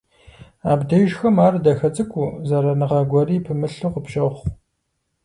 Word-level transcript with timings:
Абдежхэм 0.71 1.37
ар 1.45 1.55
дахэ 1.63 1.89
цӀыкӀуу, 1.95 2.29
зэраныгъэ 2.47 3.01
гуэри 3.09 3.43
пымылъу 3.45 3.91
къыпщохъу. 3.93 4.45